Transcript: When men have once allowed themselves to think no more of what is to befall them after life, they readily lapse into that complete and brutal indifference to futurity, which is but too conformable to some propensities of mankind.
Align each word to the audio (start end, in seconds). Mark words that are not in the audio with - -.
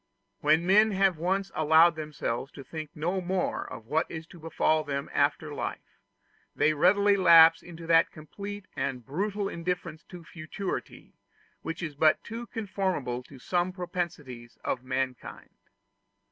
When 0.39 0.65
men 0.65 0.93
have 0.93 1.19
once 1.19 1.51
allowed 1.53 1.95
themselves 1.95 2.51
to 2.53 2.63
think 2.63 2.89
no 2.95 3.21
more 3.21 3.71
of 3.71 3.85
what 3.85 4.09
is 4.09 4.25
to 4.29 4.39
befall 4.39 4.83
them 4.83 5.11
after 5.13 5.53
life, 5.53 5.99
they 6.55 6.73
readily 6.73 7.15
lapse 7.15 7.61
into 7.61 7.85
that 7.85 8.09
complete 8.09 8.65
and 8.75 9.05
brutal 9.05 9.47
indifference 9.47 10.03
to 10.05 10.23
futurity, 10.23 11.13
which 11.61 11.83
is 11.83 11.93
but 11.93 12.23
too 12.23 12.47
conformable 12.47 13.21
to 13.21 13.37
some 13.37 13.71
propensities 13.71 14.57
of 14.63 14.83
mankind. 14.83 15.51